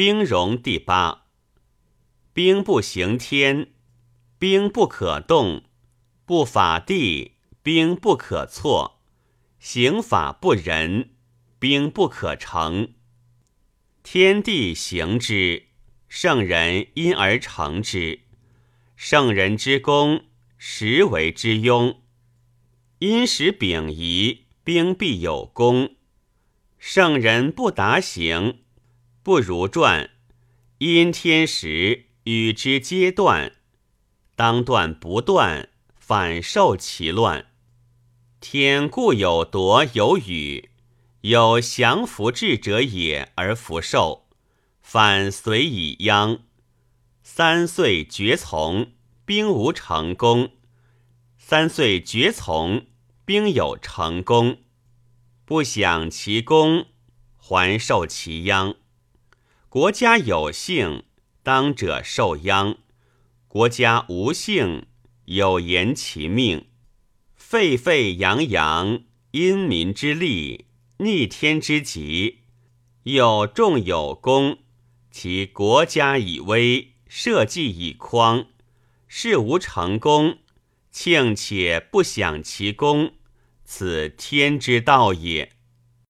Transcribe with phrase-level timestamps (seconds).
[0.00, 1.26] 兵戎第八。
[2.32, 3.74] 兵不行天，
[4.38, 5.64] 兵不可动；
[6.24, 9.00] 不法地，兵不可错；
[9.58, 11.10] 刑法不仁，
[11.58, 12.94] 兵不可成。
[14.02, 15.64] 天地行之，
[16.08, 18.20] 圣人因而成之。
[18.96, 20.24] 圣人之功，
[20.56, 21.98] 实为之庸。
[23.00, 25.96] 因使秉仪，兵必有功。
[26.78, 28.62] 圣人不达行，
[29.22, 30.10] 不如传。
[30.78, 33.52] 因天时，与之皆断。
[34.34, 35.68] 当断不断，
[35.98, 37.46] 反受其乱。
[38.40, 40.70] 天固有夺有与，
[41.20, 44.26] 有降服智者也而弗受，
[44.80, 46.38] 反随以殃。
[47.22, 48.92] 三岁绝从，
[49.26, 50.52] 兵无成功；
[51.36, 52.86] 三岁绝从，
[53.26, 54.62] 兵有成功。
[55.44, 56.86] 不享其功，
[57.36, 58.76] 还受其殃。
[59.70, 61.04] 国家有幸，
[61.44, 62.78] 当者受殃；
[63.46, 64.86] 国家无幸，
[65.26, 66.66] 有言其命。
[67.36, 72.40] 沸沸扬扬，因民之利，逆天之极。
[73.04, 74.58] 有众有功，
[75.12, 78.46] 其国家以威，社稷以匡。
[79.06, 80.38] 事无成功，
[80.90, 83.12] 庆且不享其功。
[83.64, 85.52] 此天之道也。